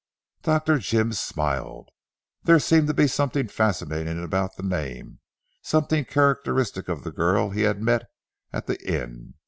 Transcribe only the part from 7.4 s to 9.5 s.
he had met at the inn.